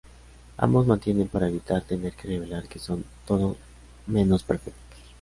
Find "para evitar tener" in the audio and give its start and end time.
1.27-2.13